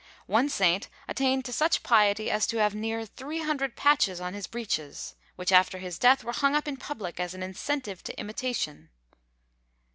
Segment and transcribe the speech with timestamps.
[0.25, 4.47] One saint attained to such piety as to have near three hundred patches on his
[4.47, 8.89] breeches; which, after his death, were hung up in public as an incentive to imitation.
[8.89, 8.89] St.